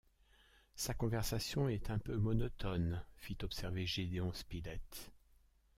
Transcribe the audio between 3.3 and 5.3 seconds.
observer Gédéon Spilett.